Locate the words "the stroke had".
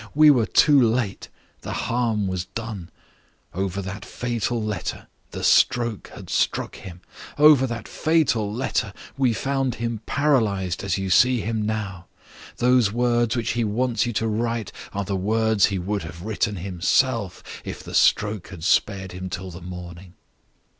5.29-6.27, 17.83-18.63